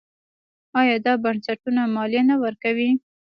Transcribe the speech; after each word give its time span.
آیا 0.79 0.95
دا 1.05 1.13
بنسټونه 1.23 1.81
مالیه 1.95 2.23
نه 2.29 2.35
ورکوي؟ 2.43 2.89